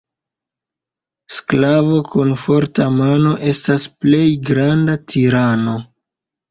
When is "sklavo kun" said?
1.39-2.33